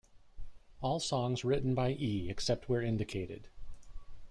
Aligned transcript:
All 0.81 0.99
songs 0.99 1.45
written 1.45 1.75
by 1.75 1.91
E, 1.91 2.27
except 2.27 2.67
where 2.67 2.81
indicated. 2.81 3.49